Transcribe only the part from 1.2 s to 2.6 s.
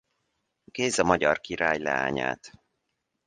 király leányát.